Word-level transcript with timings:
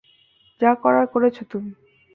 যা 0.61 0.71
করার 0.75 1.05
করেছ 1.07 1.37
তুমি। 1.51 1.71